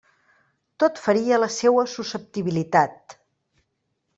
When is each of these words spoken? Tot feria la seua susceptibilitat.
Tot 0.83 1.01
feria 1.07 1.39
la 1.43 1.49
seua 1.57 1.83
susceptibilitat. 1.93 3.17